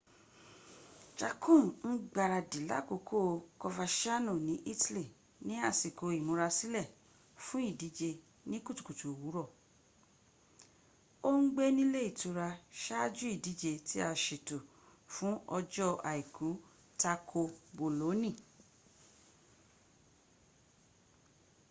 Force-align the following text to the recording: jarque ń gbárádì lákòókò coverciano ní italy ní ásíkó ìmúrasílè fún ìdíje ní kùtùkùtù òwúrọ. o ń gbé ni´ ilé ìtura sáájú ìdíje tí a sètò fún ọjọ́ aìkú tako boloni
jarque 1.19 1.55
ń 1.89 1.91
gbárádì 2.09 2.59
lákòókò 2.69 3.19
coverciano 3.61 4.33
ní 4.47 4.55
italy 4.73 5.05
ní 5.45 5.53
ásíkó 5.69 6.05
ìmúrasílè 6.19 6.83
fún 7.43 7.61
ìdíje 7.71 8.09
ní 8.49 8.57
kùtùkùtù 8.65 9.05
òwúrọ. 9.15 9.43
o 11.29 11.29
ń 11.39 11.43
gbé 11.53 11.65
ni´ 11.75 11.81
ilé 11.87 12.01
ìtura 12.09 12.47
sáájú 12.81 13.25
ìdíje 13.35 13.71
tí 13.87 13.97
a 14.07 14.09
sètò 14.23 14.57
fún 15.13 15.33
ọjọ́ 15.57 15.89
aìkú 16.11 16.47
tako 17.01 17.41
boloni 17.77 18.31